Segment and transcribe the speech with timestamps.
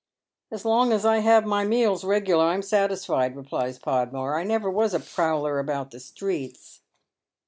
[0.51, 4.95] "As long as I have my meals regular I'm satisfied," replies Podmore," I never was
[4.95, 6.81] a prowler about the streets."